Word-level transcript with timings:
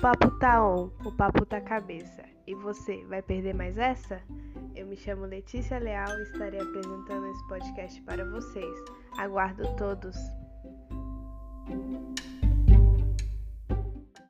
papo 0.00 0.30
tá 0.38 0.64
on, 0.64 0.90
o 1.04 1.12
papo 1.12 1.44
tá 1.44 1.60
cabeça. 1.60 2.22
E 2.46 2.54
você, 2.54 3.04
vai 3.06 3.20
perder 3.20 3.54
mais 3.54 3.76
essa? 3.76 4.22
Eu 4.74 4.86
me 4.86 4.96
chamo 4.96 5.26
Letícia 5.26 5.78
Leal 5.78 6.08
e 6.18 6.22
estarei 6.22 6.60
apresentando 6.60 7.26
esse 7.26 7.48
podcast 7.48 8.02
para 8.02 8.24
vocês. 8.30 8.78
Aguardo 9.18 9.64
todos! 9.76 10.16